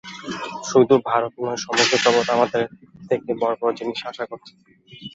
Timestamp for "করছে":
4.31-4.51